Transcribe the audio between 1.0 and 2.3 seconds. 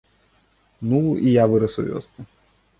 і я вырас у вёсцы.